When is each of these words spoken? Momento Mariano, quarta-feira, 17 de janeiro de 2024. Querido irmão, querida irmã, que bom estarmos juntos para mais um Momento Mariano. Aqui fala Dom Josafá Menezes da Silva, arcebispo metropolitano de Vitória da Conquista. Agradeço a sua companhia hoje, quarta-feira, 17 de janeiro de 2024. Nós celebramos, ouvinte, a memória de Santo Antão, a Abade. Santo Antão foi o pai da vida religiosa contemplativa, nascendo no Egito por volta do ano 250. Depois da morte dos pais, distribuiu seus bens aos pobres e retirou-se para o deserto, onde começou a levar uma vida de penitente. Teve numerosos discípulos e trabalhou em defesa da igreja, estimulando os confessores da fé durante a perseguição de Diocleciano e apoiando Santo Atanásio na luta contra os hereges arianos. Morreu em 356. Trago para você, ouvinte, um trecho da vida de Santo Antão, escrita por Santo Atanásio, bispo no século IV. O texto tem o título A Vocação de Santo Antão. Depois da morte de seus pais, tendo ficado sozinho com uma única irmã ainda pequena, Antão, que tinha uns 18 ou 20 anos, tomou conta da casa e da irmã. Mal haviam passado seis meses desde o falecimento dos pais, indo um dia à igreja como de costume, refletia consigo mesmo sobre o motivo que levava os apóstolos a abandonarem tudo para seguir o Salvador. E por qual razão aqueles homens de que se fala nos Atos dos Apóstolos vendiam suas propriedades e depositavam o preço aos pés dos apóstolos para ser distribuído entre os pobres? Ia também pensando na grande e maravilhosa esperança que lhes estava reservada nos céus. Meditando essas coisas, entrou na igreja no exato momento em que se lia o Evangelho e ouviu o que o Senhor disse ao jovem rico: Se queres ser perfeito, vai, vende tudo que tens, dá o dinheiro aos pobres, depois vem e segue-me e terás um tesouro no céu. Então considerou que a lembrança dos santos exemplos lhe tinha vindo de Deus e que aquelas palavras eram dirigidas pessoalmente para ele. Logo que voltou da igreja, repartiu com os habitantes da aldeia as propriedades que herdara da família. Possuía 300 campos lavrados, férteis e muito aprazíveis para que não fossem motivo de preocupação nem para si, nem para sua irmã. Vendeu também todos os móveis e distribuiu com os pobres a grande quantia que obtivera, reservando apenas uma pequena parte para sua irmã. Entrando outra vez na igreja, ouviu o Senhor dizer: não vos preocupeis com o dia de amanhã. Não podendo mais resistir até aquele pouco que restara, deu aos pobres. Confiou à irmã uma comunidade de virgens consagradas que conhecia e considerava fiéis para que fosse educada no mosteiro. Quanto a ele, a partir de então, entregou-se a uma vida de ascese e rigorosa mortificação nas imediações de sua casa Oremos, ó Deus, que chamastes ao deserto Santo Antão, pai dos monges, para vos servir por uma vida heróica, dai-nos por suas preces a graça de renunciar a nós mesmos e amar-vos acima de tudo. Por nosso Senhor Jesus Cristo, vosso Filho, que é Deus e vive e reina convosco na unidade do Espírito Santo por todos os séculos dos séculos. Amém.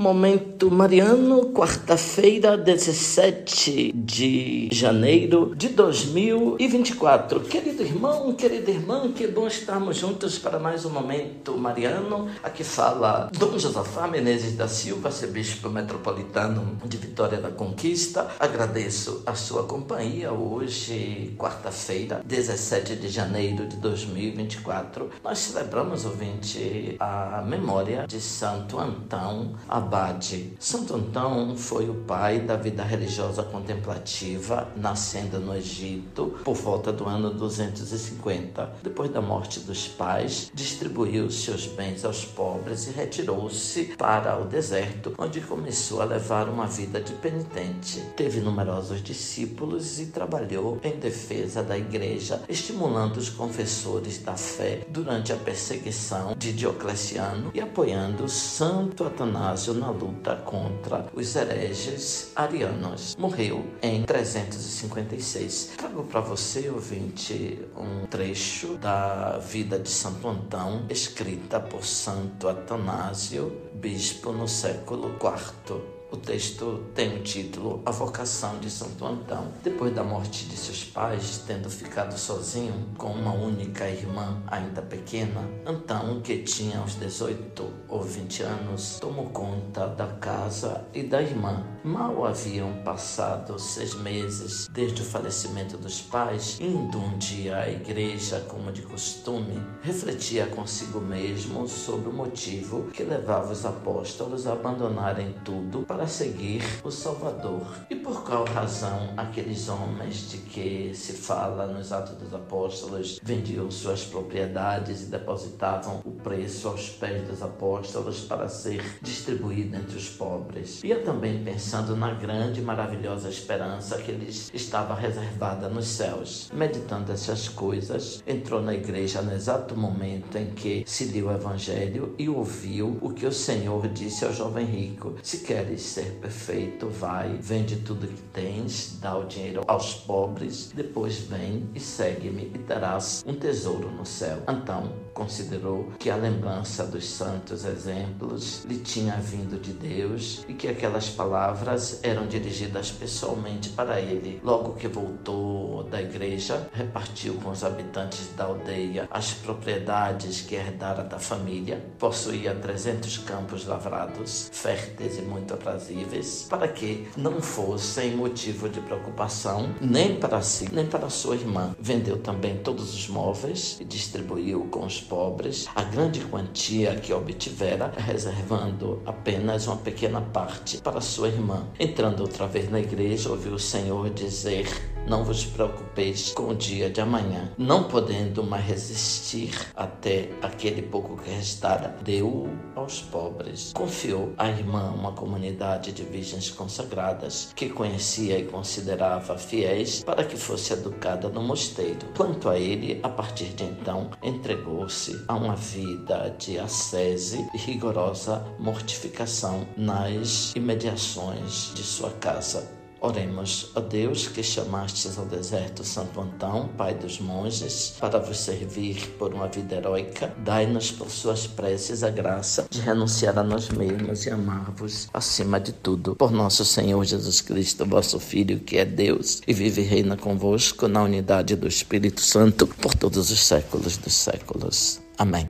Momento 0.00 0.70
Mariano, 0.70 1.52
quarta-feira, 1.52 2.56
17 2.56 3.92
de 3.92 4.70
janeiro 4.72 5.54
de 5.54 5.68
2024. 5.68 7.40
Querido 7.40 7.82
irmão, 7.82 8.32
querida 8.32 8.70
irmã, 8.70 9.12
que 9.12 9.26
bom 9.26 9.46
estarmos 9.46 9.98
juntos 9.98 10.38
para 10.38 10.58
mais 10.58 10.86
um 10.86 10.90
Momento 10.90 11.54
Mariano. 11.58 12.30
Aqui 12.42 12.64
fala 12.64 13.30
Dom 13.38 13.58
Josafá 13.58 14.08
Menezes 14.08 14.56
da 14.56 14.66
Silva, 14.66 15.08
arcebispo 15.08 15.68
metropolitano 15.68 16.78
de 16.86 16.96
Vitória 16.96 17.36
da 17.36 17.50
Conquista. 17.50 18.26
Agradeço 18.40 19.22
a 19.26 19.34
sua 19.34 19.64
companhia 19.64 20.32
hoje, 20.32 21.34
quarta-feira, 21.36 22.22
17 22.24 22.96
de 22.96 23.10
janeiro 23.10 23.68
de 23.68 23.76
2024. 23.76 25.10
Nós 25.22 25.40
celebramos, 25.40 26.06
ouvinte, 26.06 26.96
a 26.98 27.44
memória 27.46 28.06
de 28.06 28.18
Santo 28.18 28.78
Antão, 28.78 29.56
a 29.68 29.89
Abade. 29.90 30.52
Santo 30.60 30.94
Antão 30.94 31.56
foi 31.56 31.90
o 31.90 31.94
pai 31.94 32.38
da 32.38 32.54
vida 32.54 32.84
religiosa 32.84 33.42
contemplativa, 33.42 34.68
nascendo 34.76 35.40
no 35.40 35.52
Egito 35.52 36.38
por 36.44 36.54
volta 36.54 36.92
do 36.92 37.08
ano 37.08 37.34
250. 37.34 38.74
Depois 38.84 39.10
da 39.10 39.20
morte 39.20 39.58
dos 39.58 39.88
pais, 39.88 40.48
distribuiu 40.54 41.28
seus 41.28 41.66
bens 41.66 42.04
aos 42.04 42.24
pobres 42.24 42.86
e 42.86 42.92
retirou-se 42.92 43.96
para 43.98 44.40
o 44.40 44.44
deserto, 44.44 45.12
onde 45.18 45.40
começou 45.40 46.00
a 46.00 46.04
levar 46.04 46.48
uma 46.48 46.68
vida 46.68 47.00
de 47.00 47.12
penitente. 47.14 48.00
Teve 48.16 48.38
numerosos 48.38 49.02
discípulos 49.02 49.98
e 49.98 50.06
trabalhou 50.06 50.78
em 50.84 51.00
defesa 51.00 51.64
da 51.64 51.76
igreja, 51.76 52.42
estimulando 52.48 53.16
os 53.16 53.28
confessores 53.28 54.18
da 54.18 54.36
fé 54.36 54.86
durante 54.88 55.32
a 55.32 55.36
perseguição 55.36 56.36
de 56.38 56.52
Diocleciano 56.52 57.50
e 57.52 57.60
apoiando 57.60 58.28
Santo 58.28 59.02
Atanásio 59.02 59.79
na 59.80 59.90
luta 59.90 60.36
contra 60.36 61.06
os 61.14 61.34
hereges 61.34 62.32
arianos. 62.36 63.16
Morreu 63.18 63.64
em 63.82 64.02
356. 64.02 65.72
Trago 65.78 66.04
para 66.04 66.20
você, 66.20 66.68
ouvinte, 66.68 67.58
um 67.76 68.06
trecho 68.06 68.76
da 68.76 69.38
vida 69.38 69.78
de 69.78 69.88
Santo 69.88 70.28
Antão, 70.28 70.84
escrita 70.90 71.58
por 71.58 71.84
Santo 71.84 72.46
Atanásio, 72.46 73.58
bispo 73.74 74.32
no 74.32 74.46
século 74.46 75.16
IV. 75.16 76.00
O 76.12 76.16
texto 76.16 76.84
tem 76.92 77.16
o 77.16 77.22
título 77.22 77.82
A 77.86 77.92
Vocação 77.92 78.58
de 78.58 78.68
Santo 78.68 79.06
Antão. 79.06 79.46
Depois 79.62 79.94
da 79.94 80.02
morte 80.02 80.44
de 80.44 80.56
seus 80.56 80.79
pais, 80.90 81.42
tendo 81.46 81.70
ficado 81.70 82.16
sozinho 82.18 82.88
com 82.96 83.08
uma 83.12 83.32
única 83.32 83.88
irmã 83.88 84.42
ainda 84.46 84.82
pequena, 84.82 85.40
Antão, 85.64 86.20
que 86.20 86.38
tinha 86.42 86.80
uns 86.80 86.96
18 86.96 87.72
ou 87.88 88.02
20 88.02 88.42
anos, 88.42 88.98
tomou 89.00 89.26
conta 89.26 89.86
da 89.86 90.06
casa 90.06 90.84
e 90.92 91.02
da 91.02 91.22
irmã. 91.22 91.64
Mal 91.82 92.26
haviam 92.26 92.72
passado 92.84 93.58
seis 93.58 93.94
meses 93.94 94.68
desde 94.70 95.00
o 95.00 95.04
falecimento 95.04 95.78
dos 95.78 96.00
pais, 96.02 96.58
indo 96.60 96.98
um 96.98 97.16
dia 97.16 97.56
à 97.56 97.70
igreja 97.70 98.40
como 98.48 98.70
de 98.70 98.82
costume, 98.82 99.62
refletia 99.82 100.46
consigo 100.46 101.00
mesmo 101.00 101.66
sobre 101.66 102.10
o 102.10 102.12
motivo 102.12 102.90
que 102.92 103.02
levava 103.02 103.52
os 103.52 103.64
apóstolos 103.64 104.46
a 104.46 104.52
abandonarem 104.52 105.34
tudo 105.44 105.82
para 105.86 106.06
seguir 106.06 106.62
o 106.84 106.90
Salvador. 106.90 107.78
E 107.88 107.94
por 107.94 108.24
qual 108.24 108.44
razão 108.44 109.14
aqueles 109.16 109.68
homens 109.68 110.30
de 110.30 110.38
que 110.38 110.79
se 110.94 111.12
fala 111.12 111.66
nos 111.66 111.92
Atos 111.92 112.16
dos 112.16 112.34
Apóstolos 112.34 113.20
vendiam 113.22 113.70
suas 113.70 114.04
propriedades 114.04 115.02
e 115.02 115.06
depositavam 115.06 116.00
o 116.04 116.10
preço 116.10 116.68
aos 116.68 116.88
pés 116.88 117.26
dos 117.28 117.42
apóstolos 117.42 118.20
para 118.20 118.48
ser 118.48 118.82
distribuído 119.02 119.76
entre 119.76 119.96
os 119.96 120.08
pobres? 120.08 120.82
Ia 120.82 121.00
também 121.02 121.44
pensando 121.44 121.94
na 121.96 122.12
grande 122.14 122.60
e 122.60 122.62
maravilhosa 122.62 123.28
esperança 123.28 123.98
que 123.98 124.12
lhes 124.12 124.50
estava 124.52 124.94
reservada 124.94 125.68
nos 125.68 125.86
céus. 125.86 126.50
Meditando 126.52 127.12
essas 127.12 127.48
coisas, 127.48 128.22
entrou 128.26 128.62
na 128.62 128.74
igreja 128.74 129.22
no 129.22 129.32
exato 129.32 129.76
momento 129.76 130.36
em 130.36 130.50
que 130.50 130.84
se 130.86 131.04
lia 131.04 131.26
o 131.26 131.32
Evangelho 131.32 132.14
e 132.18 132.28
ouviu 132.28 132.98
o 133.00 133.10
que 133.10 133.26
o 133.26 133.32
Senhor 133.32 133.88
disse 133.88 134.24
ao 134.24 134.32
jovem 134.32 134.66
rico: 134.66 135.14
Se 135.22 135.38
queres 135.38 135.82
ser 135.82 136.12
perfeito, 136.20 136.88
vai, 136.88 137.36
vende 137.40 137.76
tudo 137.76 138.06
que 138.06 138.22
tens, 138.32 138.98
dá 139.00 139.16
o 139.16 139.24
dinheiro 139.24 139.62
aos 139.66 139.94
pobres, 139.94 140.69
depois 140.74 141.18
vem 141.18 141.68
e 141.74 141.80
segue-me 141.80 142.50
e 142.54 142.58
terás 142.58 143.24
um 143.26 143.34
tesouro 143.34 143.90
no 143.90 144.04
céu. 144.04 144.38
Então 144.48 144.92
considerou 145.12 145.92
que 145.98 146.08
a 146.08 146.16
lembrança 146.16 146.86
dos 146.86 147.06
santos 147.06 147.64
exemplos 147.64 148.64
lhe 148.64 148.78
tinha 148.78 149.16
vindo 149.16 149.60
de 149.60 149.72
Deus 149.72 150.44
e 150.48 150.54
que 150.54 150.68
aquelas 150.68 151.10
palavras 151.10 152.00
eram 152.02 152.26
dirigidas 152.26 152.90
pessoalmente 152.90 153.68
para 153.70 154.00
ele. 154.00 154.40
Logo 154.42 154.74
que 154.74 154.88
voltou 154.88 155.84
da 155.84 156.00
igreja, 156.00 156.68
repartiu 156.72 157.34
com 157.34 157.50
os 157.50 157.64
habitantes 157.64 158.28
da 158.36 158.44
aldeia 158.44 159.08
as 159.10 159.32
propriedades 159.32 160.40
que 160.40 160.54
herdara 160.54 161.04
da 161.04 161.18
família. 161.18 161.84
Possuía 161.98 162.54
300 162.54 163.18
campos 163.18 163.66
lavrados, 163.66 164.48
férteis 164.52 165.18
e 165.18 165.22
muito 165.22 165.52
aprazíveis 165.52 166.46
para 166.48 166.68
que 166.68 167.08
não 167.16 167.40
fossem 167.40 168.16
motivo 168.16 168.68
de 168.68 168.80
preocupação 168.80 169.74
nem 169.80 170.18
para 170.18 170.40
si, 170.40 170.59
nem 170.72 170.86
para 170.86 171.08
sua 171.08 171.34
irmã. 171.36 171.74
Vendeu 171.78 172.18
também 172.18 172.58
todos 172.58 172.94
os 172.94 173.08
móveis 173.08 173.78
e 173.80 173.84
distribuiu 173.84 174.66
com 174.70 174.84
os 174.84 175.00
pobres 175.00 175.68
a 175.74 175.82
grande 175.82 176.20
quantia 176.20 176.94
que 176.96 177.12
obtivera, 177.12 177.92
reservando 177.96 179.02
apenas 179.06 179.66
uma 179.66 179.76
pequena 179.76 180.20
parte 180.20 180.78
para 180.78 181.00
sua 181.00 181.28
irmã. 181.28 181.66
Entrando 181.78 182.20
outra 182.20 182.46
vez 182.46 182.70
na 182.70 182.80
igreja, 182.80 183.30
ouviu 183.30 183.54
o 183.54 183.58
Senhor 183.58 184.10
dizer: 184.10 184.66
não 185.06 185.24
vos 185.24 185.44
preocupeis 185.44 186.32
com 186.32 186.48
o 186.48 186.54
dia 186.54 186.90
de 186.90 187.00
amanhã. 187.00 187.52
Não 187.58 187.84
podendo 187.84 188.42
mais 188.42 188.64
resistir 188.64 189.50
até 189.74 190.30
aquele 190.42 190.82
pouco 190.82 191.16
que 191.16 191.30
restara, 191.30 191.96
deu 192.02 192.48
aos 192.74 193.00
pobres. 193.00 193.72
Confiou 193.74 194.32
à 194.38 194.48
irmã 194.48 194.92
uma 194.92 195.12
comunidade 195.12 195.92
de 195.92 196.02
virgens 196.02 196.50
consagradas 196.50 197.52
que 197.54 197.68
conhecia 197.68 198.38
e 198.38 198.46
considerava 198.46 199.36
fiéis 199.36 200.02
para 200.04 200.24
que 200.24 200.36
fosse 200.36 200.72
educada 200.72 201.28
no 201.28 201.42
mosteiro. 201.42 201.98
Quanto 202.16 202.48
a 202.48 202.58
ele, 202.58 203.00
a 203.02 203.08
partir 203.08 203.48
de 203.48 203.64
então, 203.64 204.10
entregou-se 204.22 205.24
a 205.26 205.34
uma 205.34 205.56
vida 205.56 206.34
de 206.38 206.58
ascese 206.58 207.46
e 207.54 207.58
rigorosa 207.58 208.44
mortificação 208.58 209.66
nas 209.76 210.52
imediações 210.54 211.72
de 211.74 211.82
sua 211.82 212.10
casa 212.10 212.79
Oremos, 213.02 213.70
ó 213.74 213.80
Deus, 213.80 214.28
que 214.28 214.42
chamastes 214.42 215.18
ao 215.18 215.24
deserto 215.24 215.82
Santo 215.82 216.20
Antão, 216.20 216.68
pai 216.76 216.94
dos 216.94 217.18
monges, 217.18 217.94
para 217.98 218.18
vos 218.18 218.38
servir 218.38 219.14
por 219.18 219.32
uma 219.32 219.48
vida 219.48 219.76
heróica, 219.76 220.34
dai-nos 220.38 220.92
por 220.92 221.10
suas 221.10 221.46
preces 221.46 222.02
a 222.02 222.10
graça 222.10 222.66
de 222.68 222.80
renunciar 222.80 223.38
a 223.38 223.42
nós 223.42 223.70
mesmos 223.70 224.26
e 224.26 224.30
amar-vos 224.30 225.08
acima 225.14 225.58
de 225.58 225.72
tudo. 225.72 226.14
Por 226.16 226.30
nosso 226.30 226.64
Senhor 226.64 227.02
Jesus 227.04 227.40
Cristo, 227.40 227.86
vosso 227.86 228.20
Filho, 228.20 228.60
que 228.60 228.76
é 228.76 228.84
Deus 228.84 229.40
e 229.46 229.54
vive 229.54 229.80
e 229.80 229.84
reina 229.84 230.16
convosco 230.16 230.86
na 230.86 231.02
unidade 231.02 231.56
do 231.56 231.66
Espírito 231.66 232.20
Santo 232.20 232.66
por 232.66 232.94
todos 232.94 233.30
os 233.30 233.40
séculos 233.40 233.96
dos 233.96 234.12
séculos. 234.12 235.00
Amém. 235.16 235.48